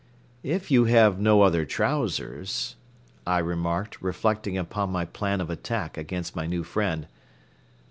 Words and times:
"If 0.41 0.71
you 0.71 0.85
have 0.85 1.19
no 1.19 1.43
other 1.43 1.63
trousers...." 1.63 2.75
I 3.27 3.37
remarked, 3.37 4.01
reflecting 4.01 4.57
upon 4.57 4.89
my 4.89 5.05
plan 5.05 5.39
of 5.39 5.51
attack 5.51 5.95
against 5.95 6.35
my 6.35 6.47
new 6.47 6.63
friend. 6.63 7.05